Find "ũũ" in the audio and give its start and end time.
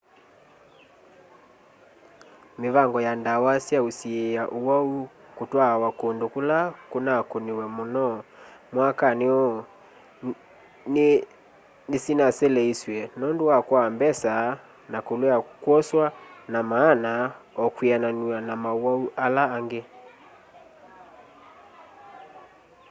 9.41-9.51